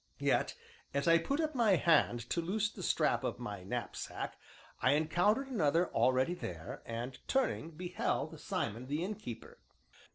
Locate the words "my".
1.53-1.75, 3.37-3.63